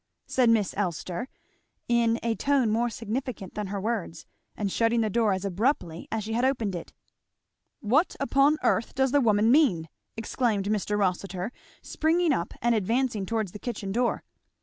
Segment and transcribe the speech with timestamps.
[0.25, 1.27] said Miss Elster,
[1.87, 4.25] in a tone more significant than her words,
[4.57, 6.91] and shutting the door as abruptly as she had opened it.
[7.81, 10.97] "What upon earth does the woman mean?" exclaimed Mr.
[10.97, 11.51] Rossitur,
[11.83, 14.23] springing up and advancing towards the kitchen door.